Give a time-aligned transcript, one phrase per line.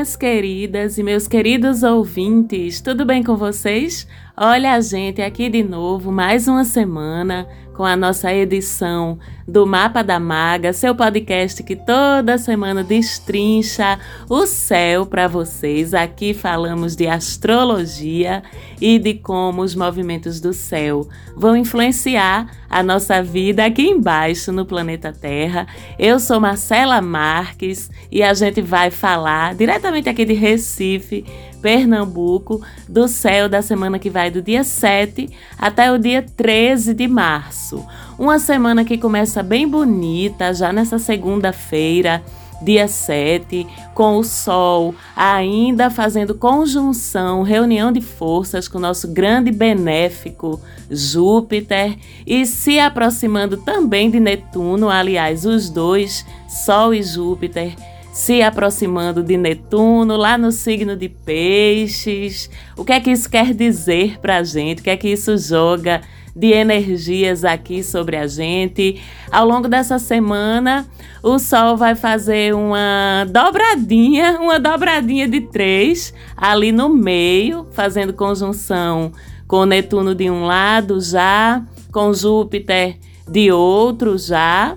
[0.00, 4.08] Minhas queridas e meus queridos ouvintes, tudo bem com vocês?
[4.34, 9.18] Olha a gente aqui de novo, mais uma semana com a nossa edição
[9.50, 15.92] do Mapa da Maga, seu podcast que toda semana destrincha o céu para vocês.
[15.92, 18.44] Aqui falamos de astrologia
[18.80, 24.64] e de como os movimentos do céu vão influenciar a nossa vida aqui embaixo no
[24.64, 25.66] planeta Terra.
[25.98, 31.24] Eu sou Marcela Marques e a gente vai falar diretamente aqui de Recife
[31.60, 37.06] Pernambuco, do céu da semana que vai do dia 7 até o dia 13 de
[37.06, 37.84] março.
[38.20, 42.22] Uma semana que começa bem bonita, já nessa segunda-feira,
[42.60, 49.50] dia 7, com o Sol ainda fazendo conjunção, reunião de forças com o nosso grande
[49.50, 57.74] benéfico Júpiter e se aproximando também de Netuno, aliás, os dois, Sol e Júpiter
[58.12, 62.50] se aproximando de Netuno, lá no signo de Peixes.
[62.76, 64.80] O que é que isso quer dizer para a gente?
[64.80, 66.02] O que é que isso joga
[66.40, 68.98] de energias aqui sobre a gente?
[69.30, 70.86] Ao longo dessa semana,
[71.22, 79.12] o Sol vai fazer uma dobradinha, uma dobradinha de três ali no meio, fazendo conjunção
[79.46, 82.96] com Netuno de um lado já, com Júpiter
[83.28, 84.74] de outro já.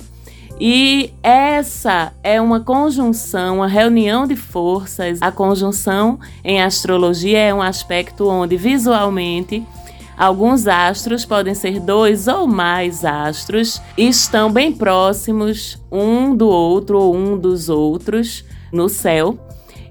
[0.59, 5.21] E essa é uma conjunção, uma reunião de forças.
[5.21, 9.65] A conjunção em astrologia é um aspecto onde visualmente
[10.17, 17.15] alguns astros podem ser dois ou mais astros estão bem próximos um do outro ou
[17.15, 19.37] um dos outros no céu.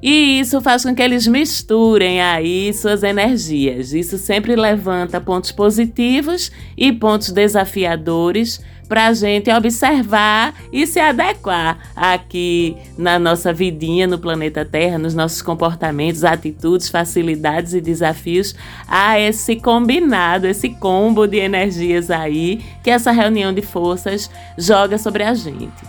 [0.02, 3.92] E isso faz com que eles misturem aí suas energias.
[3.92, 8.60] Isso sempre levanta pontos positivos e pontos desafiadores
[8.92, 15.14] para a gente observar e se adequar aqui na nossa vidinha no planeta Terra, nos
[15.14, 18.54] nossos comportamentos, atitudes, facilidades e desafios
[18.86, 25.22] a esse combinado, esse combo de energias aí que essa reunião de forças joga sobre
[25.22, 25.82] a gente.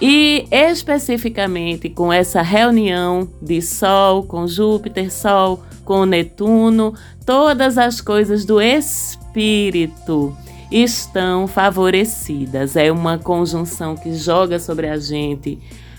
[0.00, 6.94] E especificamente com essa reunião de Sol com Júpiter, Sol com Netuno,
[7.26, 10.36] todas as coisas do espírito
[10.70, 12.76] estão favorecidas.
[12.76, 15.58] É uma conjunção que joga sobre a gente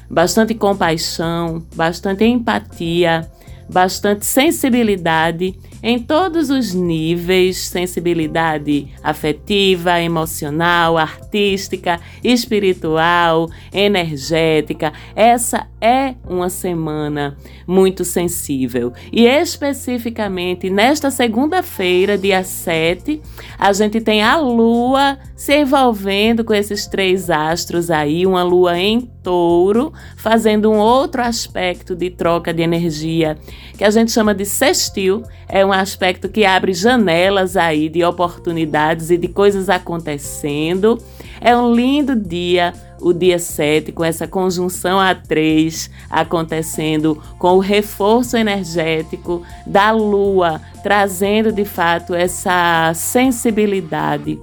[0.09, 3.29] bastante compaixão, bastante empatia,
[3.69, 14.93] bastante sensibilidade em todos os níveis sensibilidade afetiva, emocional, artística, espiritual, energética.
[15.15, 17.37] Essa é uma semana
[17.67, 18.91] muito sensível.
[19.11, 23.21] E especificamente nesta segunda-feira, dia 7,
[23.59, 29.01] a gente tem a lua se envolvendo com esses três astros aí, uma lua em
[29.21, 33.37] touro, fazendo um outro aspecto de troca de energia
[33.77, 35.21] que a gente chama de sextil.
[35.47, 40.97] É um aspecto que abre janelas aí de oportunidades e de coisas acontecendo.
[41.39, 48.37] É um lindo dia, o dia 7, com essa conjunção A3 acontecendo, com o reforço
[48.37, 54.39] energético da Lua, trazendo de fato essa sensibilidade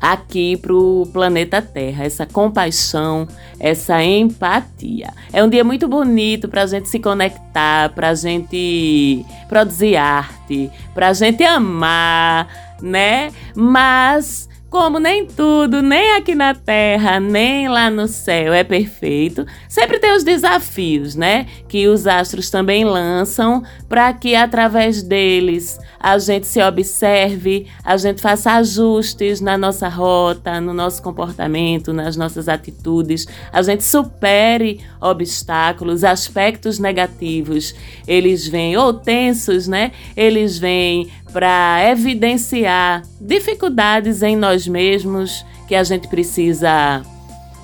[0.00, 3.28] aqui para o planeta Terra, essa compaixão,
[3.58, 5.12] essa empatia.
[5.32, 10.70] É um dia muito bonito para a gente se conectar, para a gente produzir arte,
[10.94, 12.48] para a gente amar,
[12.80, 13.30] né?
[13.54, 19.98] Mas como nem tudo, nem aqui na terra, nem lá no céu é perfeito, sempre
[19.98, 21.46] tem os desafios, né?
[21.68, 28.22] Que os astros também lançam para que através deles a gente se observe, a gente
[28.22, 36.04] faça ajustes na nossa rota, no nosso comportamento, nas nossas atitudes, a gente supere obstáculos,
[36.04, 37.74] aspectos negativos.
[38.06, 39.90] Eles vêm ou tensos, né?
[40.16, 47.02] Eles vêm para evidenciar dificuldades em nós mesmos que a gente precisa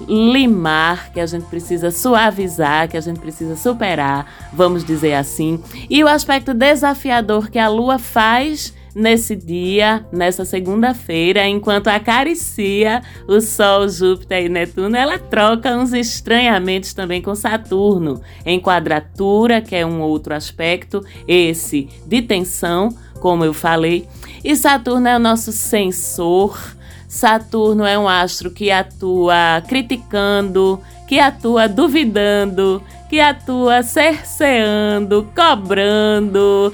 [0.07, 5.63] limar, que a gente precisa suavizar, que a gente precisa superar, vamos dizer assim.
[5.89, 13.43] E o aspecto desafiador que a lua faz nesse dia, nessa segunda-feira, enquanto acaricia o
[13.43, 19.85] Sol, Júpiter e Netuno, ela troca uns estranhamentos também com Saturno, em quadratura, que é
[19.85, 22.89] um outro aspecto, esse de tensão,
[23.21, 24.09] como eu falei.
[24.43, 26.59] E Saturno é o nosso sensor.
[27.07, 36.73] Saturno é um astro que atua criticando, que atua duvidando, que atua cerceando, cobrando,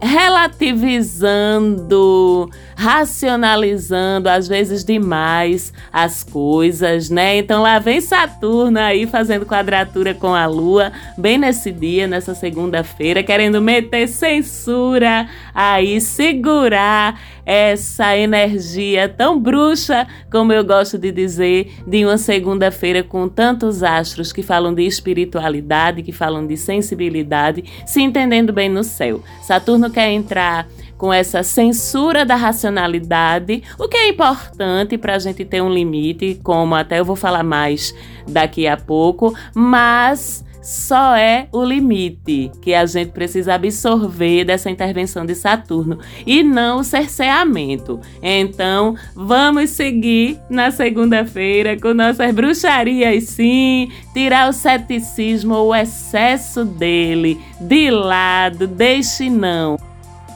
[0.00, 7.38] relativizando, racionalizando, às vezes demais, as coisas, né?
[7.38, 13.22] Então lá vem Saturno aí fazendo quadratura com a Lua, bem nesse dia, nessa segunda-feira,
[13.22, 22.04] querendo meter censura aí, segurar essa energia tão bruxa, como eu gosto de dizer, de
[22.04, 28.52] uma segunda-feira com tantos astros que falam de espiritualidade, que falam de sensibilidade, se entendendo
[28.52, 29.22] bem no céu.
[29.40, 35.44] Saturno quer entrar com essa censura da racionalidade, o que é importante para a gente
[35.44, 37.94] ter um limite, como até eu vou falar mais
[38.26, 45.24] daqui a pouco, mas só é o limite que a gente precisa absorver dessa intervenção
[45.24, 48.00] de Saturno e não o cerceamento.
[48.22, 56.64] Então, vamos seguir na segunda-feira com nossas bruxarias, sim, tirar o ceticismo ou o excesso
[56.64, 59.78] dele de lado, deixe não.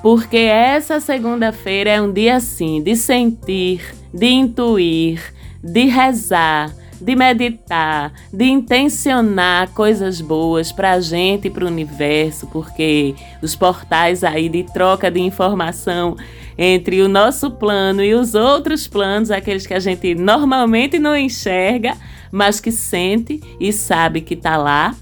[0.02, 5.22] Porque essa segunda-feira é um dia assim de sentir, de intuir,
[5.62, 12.46] de rezar de meditar, de intencionar coisas boas para a gente e para o universo,
[12.46, 16.16] porque os portais aí de troca de informação
[16.56, 21.96] entre o nosso plano e os outros planos, aqueles que a gente normalmente não enxerga,
[22.30, 24.94] mas que sente e sabe que está lá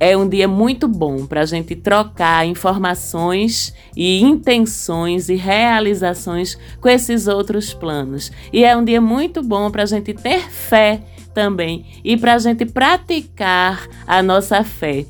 [0.00, 6.88] é um dia muito bom para a gente trocar informações e intenções e realizações com
[6.88, 8.30] esses outros planos.
[8.52, 11.00] E é um dia muito bom para a gente ter fé
[11.34, 15.06] também e para a gente praticar a nossa fé.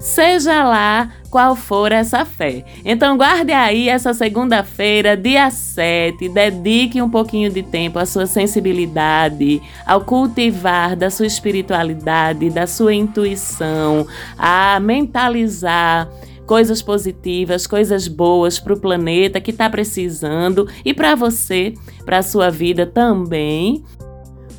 [0.00, 2.64] Seja lá qual for essa fé.
[2.84, 9.60] Então guarde aí essa segunda-feira, dia 7, dedique um pouquinho de tempo à sua sensibilidade,
[9.86, 14.06] ao cultivar da sua espiritualidade, da sua intuição,
[14.38, 16.08] a mentalizar
[16.46, 21.74] coisas positivas, coisas boas para o planeta que está precisando e para você,
[22.04, 23.84] para a sua vida também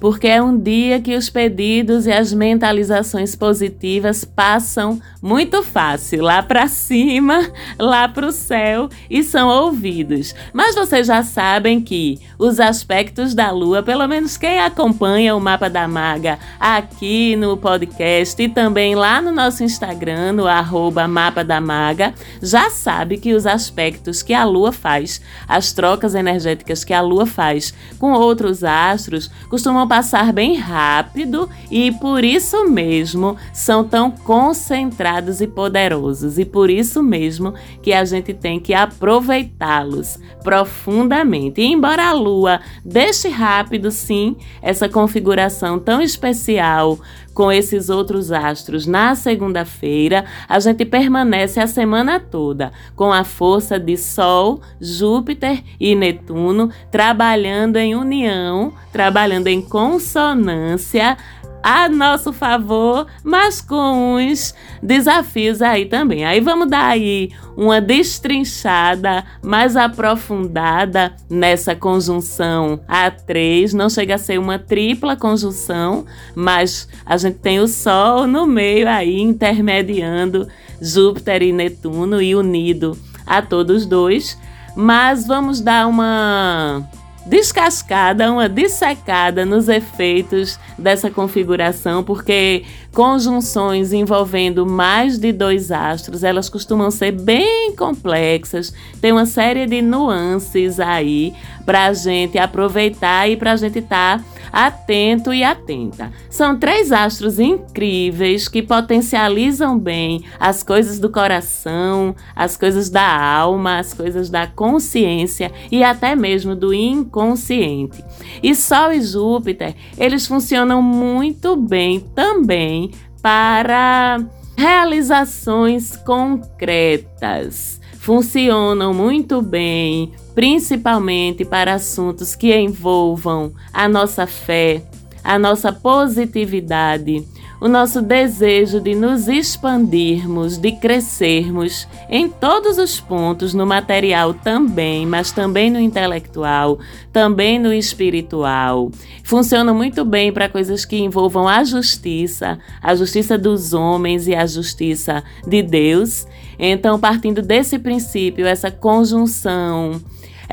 [0.01, 6.41] porque é um dia que os pedidos e as mentalizações positivas passam muito fácil lá
[6.41, 10.33] para cima, lá para o céu e são ouvidos.
[10.51, 15.69] Mas vocês já sabem que os aspectos da lua, pelo menos quem acompanha o mapa
[15.69, 21.61] da maga aqui no podcast e também lá no nosso Instagram, no arroba mapa da
[21.61, 22.11] maga,
[22.41, 27.27] já sabe que os aspectos que a lua faz, as trocas energéticas que a lua
[27.27, 35.41] faz com outros astros, costumam passar bem rápido e por isso mesmo são tão concentrados
[35.41, 37.53] e poderosos e por isso mesmo
[37.83, 41.59] que a gente tem que aproveitá-los profundamente.
[41.59, 46.97] E embora a lua deixe rápido sim essa configuração tão especial
[47.33, 53.79] com esses outros astros na segunda-feira, a gente permanece a semana toda com a força
[53.79, 61.17] de Sol, Júpiter e Netuno trabalhando em união, trabalhando em consonância
[61.63, 66.23] a nosso favor, mas com uns desafios aí também.
[66.23, 73.73] Aí vamos dar aí uma destrinchada mais aprofundada nessa conjunção A3.
[73.73, 76.05] Não chega a ser uma tripla conjunção,
[76.35, 80.47] mas a gente tem o Sol no meio aí intermediando
[80.79, 82.95] Júpiter e Netuno e unido
[83.25, 84.37] a todos dois.
[84.75, 86.87] Mas vamos dar uma
[87.25, 92.63] descascada, uma dissecada nos efeitos dessa configuração, porque
[92.93, 99.81] conjunções envolvendo mais de dois astros, elas costumam ser bem complexas, tem uma série de
[99.81, 101.33] nuances aí
[101.65, 106.11] para a gente aproveitar e para a gente estar tá atento e atenta.
[106.29, 113.79] São três astros incríveis que potencializam bem as coisas do coração, as coisas da alma,
[113.79, 118.03] as coisas da consciência e até mesmo do inconsciente.
[118.41, 122.91] E Sol e Júpiter, eles funcionam muito bem também
[123.21, 124.19] para
[124.57, 127.79] realizações concretas.
[127.97, 134.83] Funcionam muito bem principalmente para assuntos que envolvam a nossa fé,
[135.23, 137.25] a nossa positividade,
[137.61, 145.05] o nosso desejo de nos expandirmos, de crescermos em todos os pontos, no material também,
[145.05, 146.79] mas também no intelectual,
[147.13, 148.89] também no espiritual.
[149.23, 154.47] Funciona muito bem para coisas que envolvam a justiça, a justiça dos homens e a
[154.47, 156.25] justiça de Deus.
[156.57, 160.01] Então, partindo desse princípio, essa conjunção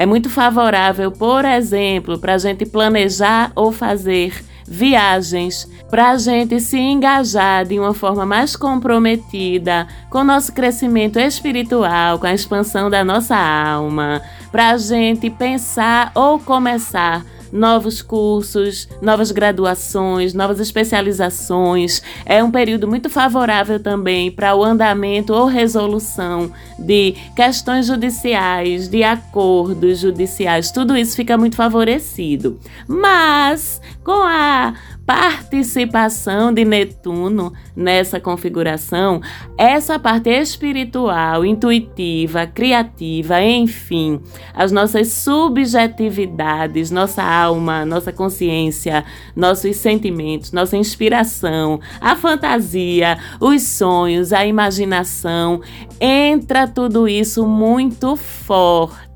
[0.00, 4.32] é muito favorável, por exemplo, para a gente planejar ou fazer
[4.64, 11.18] viagens, para a gente se engajar de uma forma mais comprometida com o nosso crescimento
[11.18, 18.88] espiritual, com a expansão da nossa alma, para a gente pensar ou começar novos cursos,
[19.00, 22.02] novas graduações, novas especializações.
[22.24, 29.02] É um período muito favorável também para o andamento ou resolução de questões judiciais, de
[29.02, 30.70] acordos judiciais.
[30.70, 32.58] Tudo isso fica muito favorecido.
[32.86, 34.74] Mas com a
[35.08, 39.22] participação de Netuno nessa configuração,
[39.56, 44.20] essa parte espiritual, intuitiva, criativa, enfim,
[44.52, 49.02] as nossas subjetividades, nossa alma, nossa consciência,
[49.34, 55.62] nossos sentimentos, nossa inspiração, a fantasia, os sonhos, a imaginação,
[55.98, 59.07] entra tudo isso muito forte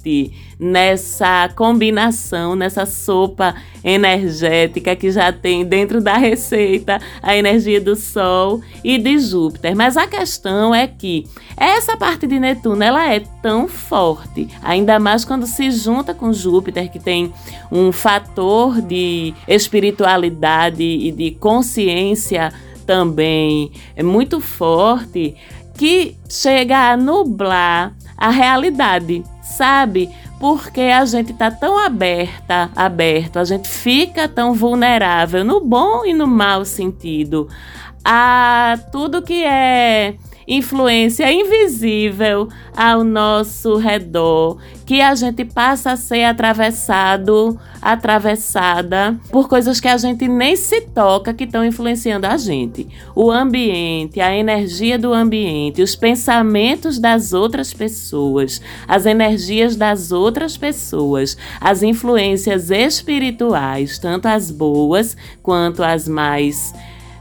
[0.58, 3.54] nessa combinação, nessa sopa
[3.84, 9.74] energética que já tem dentro da receita a energia do Sol e de Júpiter.
[9.74, 15.24] Mas a questão é que essa parte de Netuno ela é tão forte, ainda mais
[15.24, 17.32] quando se junta com Júpiter, que tem
[17.70, 22.52] um fator de espiritualidade e de consciência
[22.86, 25.34] também é muito forte,
[25.76, 29.24] que chega a nublar a realidade,
[29.56, 30.10] sabe?
[30.42, 36.12] porque a gente tá tão aberta, aberto, a gente fica tão vulnerável no bom e
[36.12, 37.48] no mau sentido
[38.04, 46.24] a tudo que é influência invisível ao nosso redor, que a gente passa a ser
[46.24, 52.88] atravessado, atravessada por coisas que a gente nem se toca que estão influenciando a gente.
[53.14, 60.56] O ambiente, a energia do ambiente, os pensamentos das outras pessoas, as energias das outras
[60.56, 66.72] pessoas, as influências espirituais, tanto as boas quanto as mais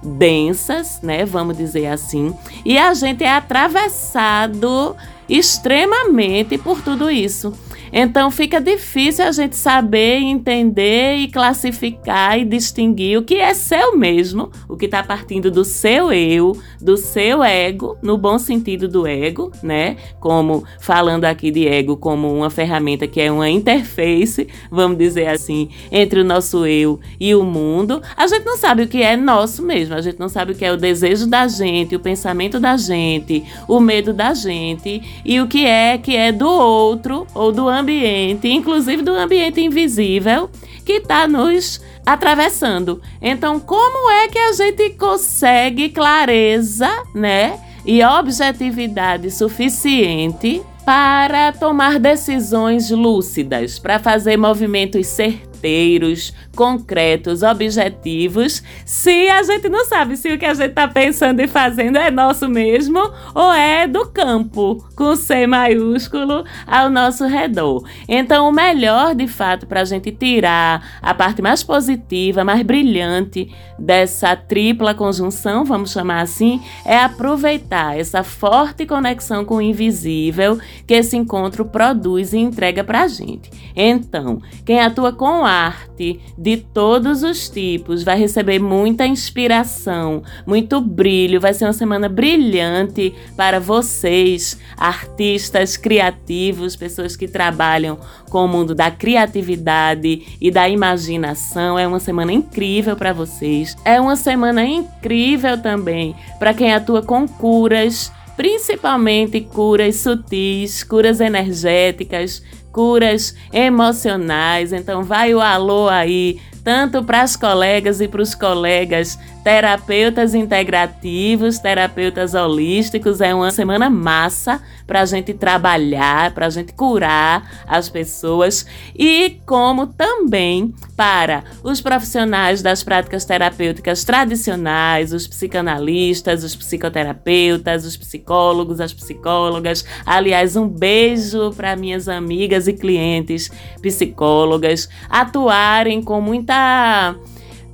[0.01, 1.25] densas, né?
[1.25, 2.33] Vamos dizer assim.
[2.65, 4.95] E a gente é atravessado
[5.29, 7.53] extremamente por tudo isso.
[7.93, 13.97] Então fica difícil a gente saber, entender e classificar e distinguir o que é seu
[13.97, 19.05] mesmo, o que está partindo do seu eu, do seu ego, no bom sentido do
[19.05, 19.97] ego, né?
[20.19, 25.69] Como falando aqui de ego como uma ferramenta que é uma interface, vamos dizer assim,
[25.91, 28.01] entre o nosso eu e o mundo.
[28.15, 30.65] A gente não sabe o que é nosso mesmo, a gente não sabe o que
[30.65, 35.47] é o desejo da gente, o pensamento da gente, o medo da gente e o
[35.47, 40.49] que é que é do outro ou do ambiente, inclusive do ambiente invisível,
[40.85, 43.01] que está nos atravessando.
[43.21, 47.59] Então, como é que a gente consegue clareza, né?
[47.85, 59.29] E objetividade suficiente para tomar decisões lúcidas, para fazer movimentos certeiros certeiros, concretos, objetivos, se
[59.29, 62.49] a gente não sabe se o que a gente está pensando e fazendo é nosso
[62.49, 62.99] mesmo
[63.33, 67.83] ou é do campo, com C maiúsculo, ao nosso redor.
[68.07, 73.53] Então, o melhor, de fato, para a gente tirar a parte mais positiva, mais brilhante
[73.77, 80.93] dessa tripla conjunção, vamos chamar assim, é aproveitar essa forte conexão com o invisível que
[80.93, 83.49] esse encontro produz e entrega para a gente.
[83.75, 91.41] Então, quem atua com arte de todos os tipos, vai receber muita inspiração, muito brilho.
[91.41, 98.73] Vai ser uma semana brilhante para vocês, artistas criativos, pessoas que trabalham com o mundo
[98.73, 101.77] da criatividade e da imaginação.
[101.77, 103.75] É uma semana incrível para vocês.
[103.83, 112.41] É uma semana incrível também para quem atua com curas principalmente curas sutis, curas energéticas,
[112.71, 114.73] curas emocionais.
[114.73, 121.59] Então vai o alô aí, tanto para as colegas e para os colegas terapeutas integrativos,
[121.59, 123.21] terapeutas holísticos.
[123.21, 128.65] É uma semana massa para a gente trabalhar, para a gente curar as pessoas
[128.95, 137.97] e como também para os profissionais das práticas terapêuticas tradicionais, os psicanalistas, os psicoterapeutas, os
[137.97, 139.83] psicólogos, as psicólogas.
[140.05, 143.49] Aliás, um beijo para minhas amigas e clientes
[143.81, 146.50] psicólogas atuarem com muita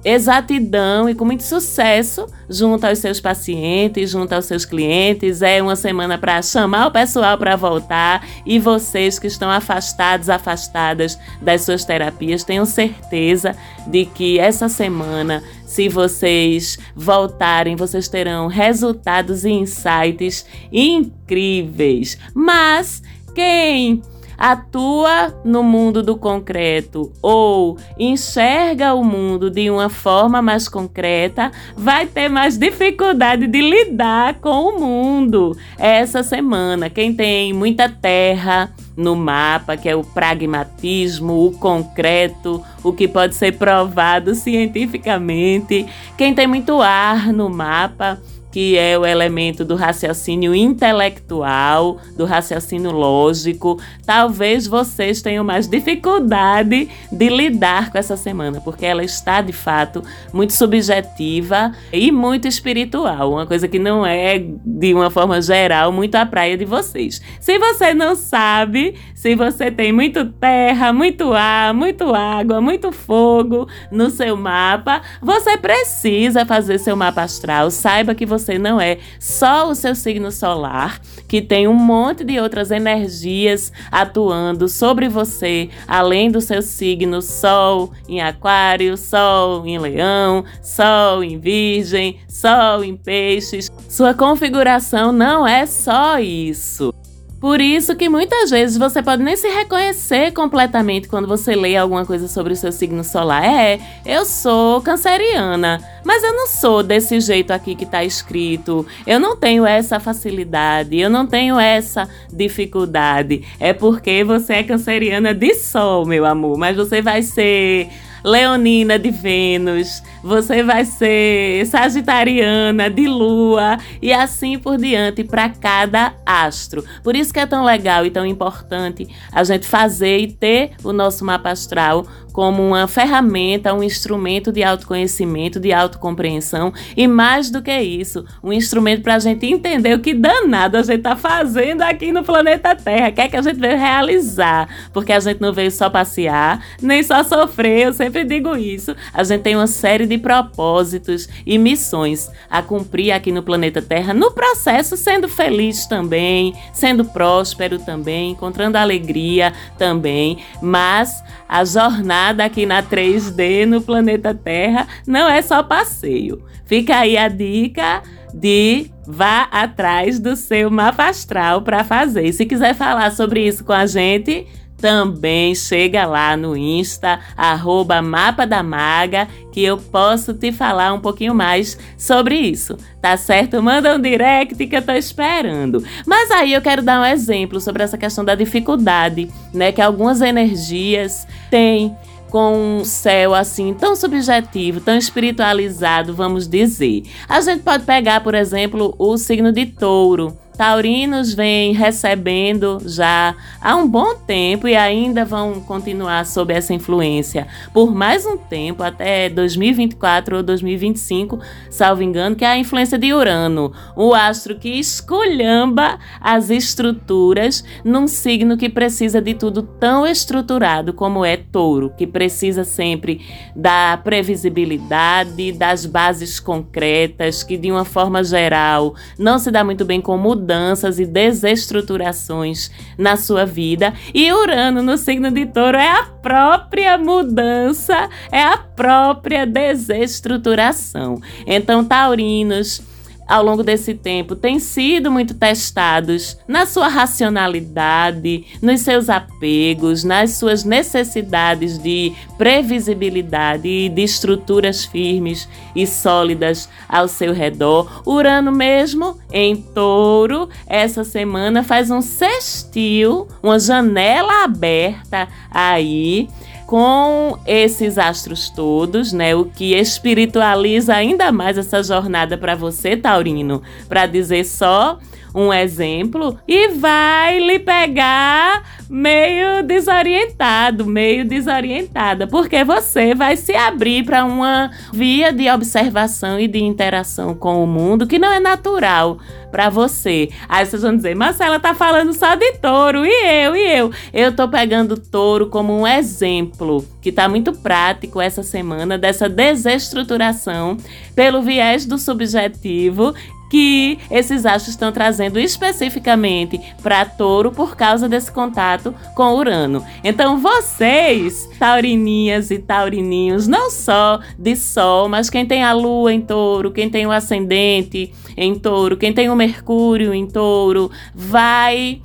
[0.03, 5.41] exatidão e com muito sucesso junto aos seus pacientes, junto aos seus clientes.
[5.41, 11.19] É uma semana para chamar o pessoal para voltar e vocês que estão afastados, afastadas
[11.41, 13.55] das suas terapias, tenham certeza
[13.85, 22.17] de que essa semana, se vocês voltarem, vocês terão resultados e insights incríveis.
[22.33, 23.03] Mas
[23.35, 24.01] quem
[24.37, 32.05] atua no mundo do concreto ou enxerga o mundo de uma forma mais concreta, vai
[32.05, 36.89] ter mais dificuldade de lidar com o mundo essa semana.
[36.89, 43.35] Quem tem muita terra, no mapa, que é o pragmatismo, o concreto, o que pode
[43.35, 45.85] ser provado cientificamente.
[46.17, 48.19] Quem tem muito ar no mapa
[48.51, 53.79] que é o elemento do raciocínio intelectual, do raciocínio lógico.
[54.05, 60.01] Talvez vocês tenham mais dificuldade de lidar com essa semana, porque ela está de fato
[60.33, 66.15] muito subjetiva e muito espiritual, uma coisa que não é de uma forma geral muito
[66.15, 67.21] a praia de vocês.
[67.39, 73.67] Se você não sabe, se você tem muito terra, muito ar, muito água, muito fogo
[73.91, 77.71] no seu mapa, você precisa fazer seu mapa astral.
[77.71, 82.39] Saiba que você não é só o seu signo solar, que tem um monte de
[82.39, 90.45] outras energias atuando sobre você, além do seu signo Sol em Aquário, Sol em Leão,
[90.61, 93.67] Sol em Virgem, Sol em Peixes.
[93.89, 96.93] Sua configuração não é só isso.
[97.39, 102.03] Por isso que muitas vezes você pode nem se reconhecer completamente quando você lê alguma
[102.03, 103.43] coisa sobre o seu signo solar.
[103.43, 108.85] É, eu sou canceriana, mas eu não sou desse jeito aqui que está escrito.
[109.05, 113.43] Eu não tenho essa facilidade, eu não tenho essa dificuldade.
[113.59, 117.87] É porque você é canceriana de sol, meu amor, mas você vai ser
[118.23, 126.13] leonina de Vênus, você vai ser sagitariana de Lua e assim por diante para cada
[126.25, 126.83] astro.
[127.01, 130.91] Por isso que é tão legal e tão importante a gente fazer e ter o
[130.91, 132.05] nosso mapa astral
[132.37, 136.71] como uma ferramenta, um instrumento de autoconhecimento, de autocompreensão.
[136.95, 140.83] E mais do que isso, um instrumento para a gente entender o que danado a
[140.83, 144.69] gente está fazendo aqui no planeta Terra, o que é que a gente veio realizar,
[144.93, 148.95] porque a gente não veio só passear, nem só sofrer, eu sempre digo isso.
[149.11, 154.13] A gente tem uma série de propósitos e missões a cumprir aqui no planeta Terra,
[154.13, 162.65] no processo sendo feliz também, sendo próspero também, encontrando alegria também, mas a jornada aqui
[162.65, 166.43] na 3D no planeta Terra não é só passeio.
[166.65, 168.01] Fica aí a dica
[168.33, 172.25] de vá atrás do seu mapa astral para fazer.
[172.25, 174.45] E se quiser falar sobre isso com a gente,
[174.77, 180.99] também chega lá no Insta, arroba Mapa da Maga, que eu posso te falar um
[180.99, 182.77] pouquinho mais sobre isso.
[183.01, 183.61] Tá certo?
[183.61, 185.83] Manda um direct que eu tô esperando.
[186.05, 189.71] Mas aí eu quero dar um exemplo sobre essa questão da dificuldade, né?
[189.71, 191.95] Que algumas energias têm
[192.29, 197.03] com um céu assim tão subjetivo, tão espiritualizado, vamos dizer.
[197.27, 203.75] A gente pode pegar, por exemplo, o signo de Touro Taurinos vêm recebendo já há
[203.75, 207.45] um bom tempo e ainda vão continuar sob essa influência.
[207.71, 211.39] Por mais um tempo, até 2024 ou 2025,
[211.69, 218.07] salvo engano, que é a influência de Urano, o astro que esculhamba as estruturas num
[218.07, 223.21] signo que precisa de tudo tão estruturado como é Touro, que precisa sempre
[223.55, 230.01] da previsibilidade, das bases concretas, que de uma forma geral não se dá muito bem
[230.01, 233.93] com mudanças mudanças e desestruturações na sua vida.
[234.13, 241.19] E Urano no signo de Touro é a própria mudança, é a própria desestruturação.
[241.45, 242.81] Então, taurinos,
[243.27, 250.31] ao longo desse tempo têm sido muito testados na sua racionalidade, nos seus apegos, nas
[250.31, 258.01] suas necessidades de previsibilidade e de estruturas firmes e sólidas ao seu redor.
[258.05, 266.27] Urano mesmo em Touro, essa semana faz um sextil, uma janela aberta aí
[266.67, 269.33] com esses astros todos, né?
[269.33, 274.99] O que espiritualiza ainda mais essa jornada para você, Taurino, para dizer só
[275.37, 284.03] um exemplo e vai lhe pegar meio desorientado, meio desorientada, porque você vai se abrir
[284.03, 289.19] para uma via de observação e de interação com o mundo que não é natural
[289.51, 290.29] para você.
[290.49, 293.91] Aí vocês vão dizer, Marcela tá falando só de touro, e eu, e eu?
[294.11, 300.77] Eu tô pegando touro como um exemplo que tá muito prático essa semana dessa desestruturação
[301.15, 303.13] pelo viés do subjetivo
[303.49, 309.83] que esses astros estão trazendo especificamente para Touro por causa desse contato com Urano.
[310.03, 316.21] Então, vocês, taurininhas e taurininhos, não só de Sol, mas quem tem a Lua em
[316.21, 322.01] Touro, quem tem o ascendente em Touro, quem tem o Mercúrio em Touro, vai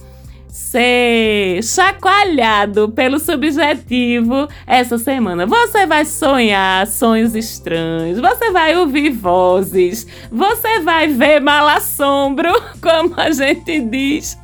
[0.53, 5.47] ser chacoalhado pelo subjetivo essa semana.
[5.47, 12.51] Você vai sonhar sonhos estranhos, você vai ouvir vozes, você vai ver mal-assombro,
[12.83, 14.38] como a gente diz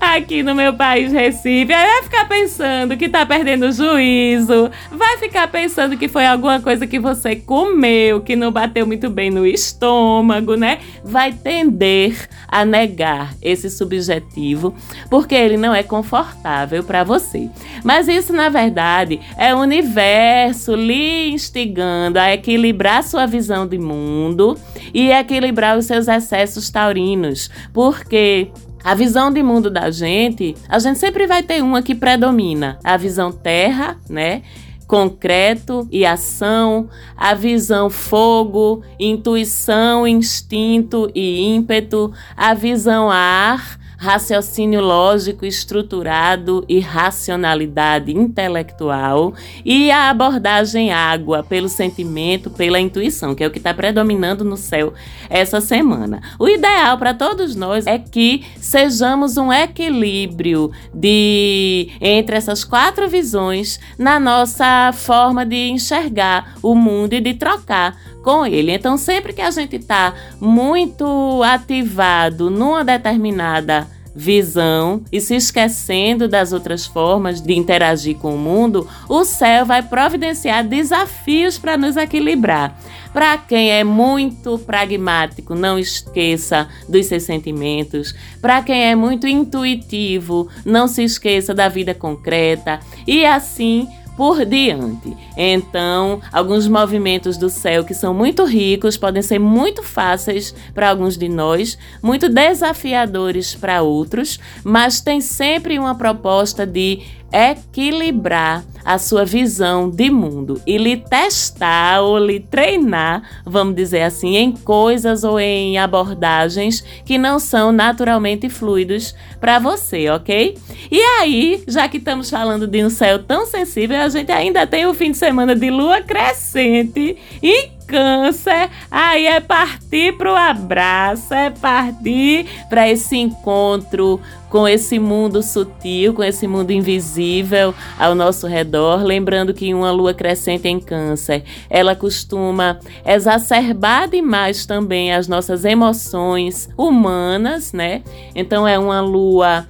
[0.00, 1.72] aqui no meu país, Recife.
[1.72, 6.60] Aí vai ficar pensando que tá perdendo o juízo, vai ficar pensando que foi alguma
[6.60, 10.78] coisa que você comeu, que não bateu muito bem no estômago, né?
[11.02, 14.72] Vai tender a negar esse subjetivo,
[15.10, 17.48] porque ele não é confortável para você.
[17.84, 24.58] Mas isso, na verdade, é o universo lhe instigando a equilibrar sua visão de mundo
[24.92, 28.50] e equilibrar os seus excessos taurinos, porque
[28.82, 32.96] a visão de mundo da gente, a gente sempre vai ter uma que predomina, a
[32.96, 34.42] visão terra, né?
[34.86, 45.44] concreto e ação, a visão fogo, intuição, instinto e ímpeto, a visão ar, raciocínio lógico
[45.44, 53.50] estruturado e racionalidade intelectual, e a abordagem água pelo sentimento, pela intuição, que é o
[53.50, 54.92] que está predominando no céu
[55.28, 56.20] essa semana.
[56.38, 63.80] O ideal para todos nós é que sejamos um equilíbrio de entre essas quatro visões
[63.98, 68.72] na nossa forma de enxergar o mundo e de trocar com ele.
[68.72, 76.52] Então, sempre que a gente está muito ativado numa determinada visão e se esquecendo das
[76.52, 82.78] outras formas de interagir com o mundo, o céu vai providenciar desafios para nos equilibrar.
[83.12, 88.14] Para quem é muito pragmático, não esqueça dos seus sentimentos.
[88.40, 92.80] Para quem é muito intuitivo, não se esqueça da vida concreta.
[93.06, 95.16] E assim por diante.
[95.36, 101.16] Então, alguns movimentos do céu que são muito ricos podem ser muito fáceis para alguns
[101.16, 109.24] de nós, muito desafiadores para outros, mas tem sempre uma proposta de equilibrar a sua
[109.24, 115.40] visão de mundo e lhe testar ou lhe treinar, vamos dizer assim, em coisas ou
[115.40, 120.56] em abordagens que não são naturalmente fluidos para você, ok?
[120.90, 124.86] E aí, já que estamos falando de um céu tão sensível, a gente ainda tem
[124.86, 131.32] o fim de semana de lua crescente e câncer, aí é partir para o abraço,
[131.32, 138.46] é partir para esse encontro com esse mundo sutil, com esse mundo invisível ao nosso
[138.46, 139.02] redor.
[139.02, 146.68] Lembrando que uma lua crescente em Câncer, ela costuma exacerbar demais também as nossas emoções
[146.78, 148.02] humanas, né?
[148.34, 149.66] Então é uma lua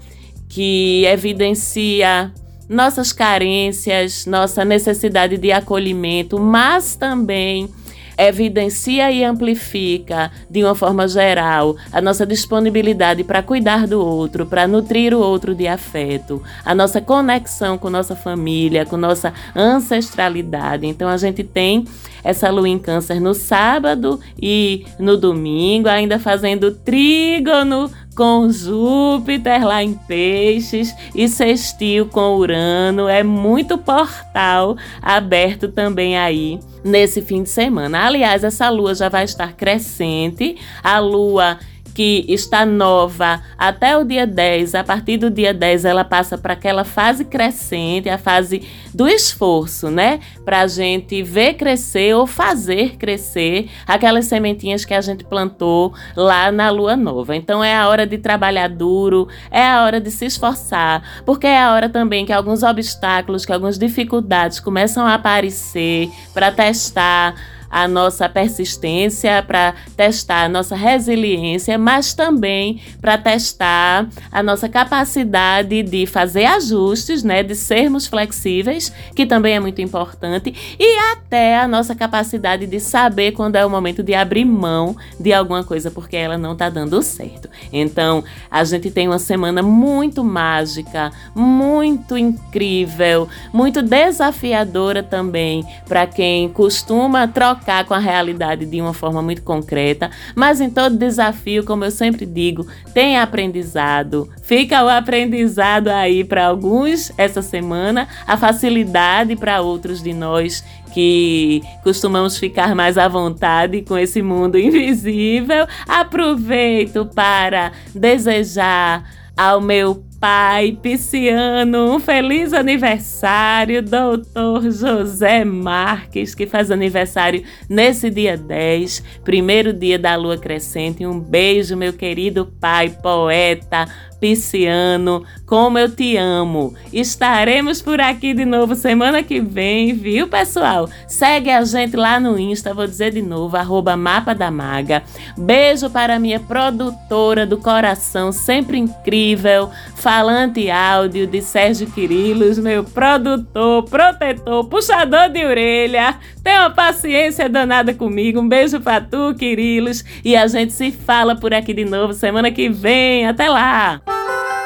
[0.49, 2.31] que evidencia
[2.69, 7.69] nossas carências, nossa necessidade de acolhimento, mas também
[8.17, 14.67] evidencia e amplifica, de uma forma geral, a nossa disponibilidade para cuidar do outro, para
[14.67, 20.87] nutrir o outro de afeto, a nossa conexão com nossa família, com nossa ancestralidade.
[20.87, 21.85] Então a gente tem
[22.25, 29.83] essa lua em câncer no sábado e no domingo, ainda fazendo trígono com Júpiter lá
[29.83, 33.09] em Peixes e sextil com Urano.
[33.09, 38.07] É muito portal aberto também aí nesse fim de semana.
[38.07, 40.57] Aliás, essa lua já vai estar crescente.
[40.83, 41.59] A lua
[41.95, 46.55] que está nova até o dia 10, a partir do dia 10 ela passa para
[46.55, 50.19] aquela fase crescente, a fase do esforço, né?
[50.45, 56.51] Para a gente ver crescer ou fazer crescer aquelas sementinhas que a gente plantou lá
[56.51, 57.37] na lua nova.
[57.37, 61.63] Então é a hora de trabalhar duro, é a hora de se esforçar, porque é
[61.63, 67.35] a hora também que alguns obstáculos, que algumas dificuldades começam a aparecer para testar
[67.75, 75.83] a nossa persistência, para testar a nossa resiliência, mas também para testar a nossa capacidade
[75.83, 81.67] de fazer ajustes, né, de sermos flexíveis, que também é muito importante, e até a
[81.67, 86.17] nossa capacidade de saber quando é o momento de abrir mão de alguma coisa porque
[86.17, 87.49] ela não está dando certo.
[87.73, 96.49] Então, a gente tem uma semana muito mágica, muito incrível, muito desafiadora também para quem
[96.49, 101.65] costuma trocar chocar com a realidade de uma forma muito concreta, mas em todo desafio,
[101.65, 104.29] como eu sempre digo, tem aprendizado.
[104.43, 111.63] Fica o aprendizado aí para alguns essa semana, a facilidade para outros de nós que
[111.83, 115.67] costumamos ficar mais à vontade com esse mundo invisível.
[115.89, 119.03] Aproveito para desejar
[119.37, 128.35] ao meu pai pisciano, um feliz aniversário, doutor José Marques, que faz aniversário nesse dia
[128.35, 131.05] 10, primeiro dia da lua crescente.
[131.05, 133.87] Um beijo, meu querido pai, poeta,
[134.21, 136.75] Pisciano, como eu te amo.
[136.93, 140.89] Estaremos por aqui de novo semana que vem, viu, pessoal?
[141.07, 145.03] Segue a gente lá no Insta, vou dizer de novo, arroba Mapa da Maga.
[145.37, 153.83] Beijo para minha produtora do coração, sempre incrível, falante áudio de Sérgio Quirilos, meu produtor,
[153.85, 156.17] protetor, puxador de orelha.
[156.43, 158.39] Tenha uma paciência danada comigo.
[158.39, 160.05] Um beijo pra tu, Quirilos.
[160.23, 163.27] E a gente se fala por aqui de novo semana que vem.
[163.27, 164.03] Até lá!
[164.15, 164.64] Música